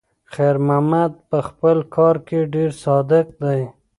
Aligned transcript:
خیر 0.33 0.55
محمد 0.67 1.11
په 1.29 1.37
خپل 1.47 1.77
کار 1.95 2.15
کې 2.27 2.39
ډېر 2.53 2.69
صادق 2.83 3.25
دی. 3.43 3.61